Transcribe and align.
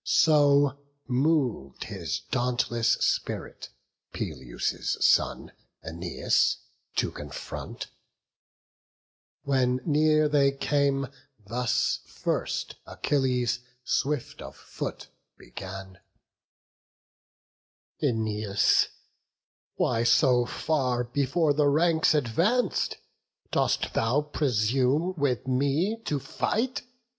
So 0.03 0.79
mov'd 1.07 1.83
his 1.83 2.21
dauntless 2.31 2.93
spirit 2.93 3.69
Peleus' 4.13 4.97
son 5.01 5.51
Æneas 5.87 6.55
to 6.95 7.11
confront; 7.11 7.85
when 9.43 9.79
near 9.85 10.27
they 10.27 10.53
came, 10.53 11.05
Thus 11.45 11.99
first 12.07 12.73
Achilles, 12.87 13.59
swift 13.83 14.41
of 14.41 14.55
foot, 14.55 15.07
began: 15.37 15.99
"Æneas, 18.01 18.87
why 19.75 20.03
so 20.03 20.47
far 20.47 21.03
before 21.03 21.53
the 21.53 21.67
ranks 21.67 22.15
Advanc'd? 22.15 22.97
dost 23.51 23.93
thou 23.93 24.21
presume 24.23 25.13
with 25.15 25.45
me 25.47 26.01
to 26.05 26.17
fight? 26.19 26.81